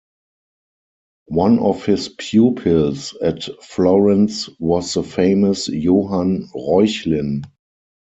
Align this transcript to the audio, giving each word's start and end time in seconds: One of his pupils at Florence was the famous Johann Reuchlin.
One 1.27 1.59
of 1.59 1.85
his 1.85 2.09
pupils 2.09 3.15
at 3.21 3.47
Florence 3.63 4.49
was 4.57 4.95
the 4.95 5.03
famous 5.03 5.67
Johann 5.69 6.49
Reuchlin. 6.55 7.43